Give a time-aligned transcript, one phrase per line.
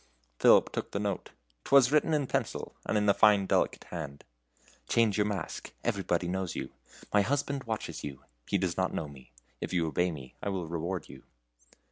[0.39, 1.29] Philip took the note.
[1.63, 4.23] 'T was written in pencil, and in a fine delicate hand:
[4.89, 5.73] "Change your mask.
[5.83, 6.71] Everybody knows you.
[7.13, 8.23] My husband watches you.
[8.47, 9.31] He does not know me.
[9.59, 11.21] If you obey me, I will reward you."